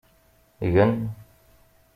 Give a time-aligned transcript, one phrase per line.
[0.73, 0.91] Gen.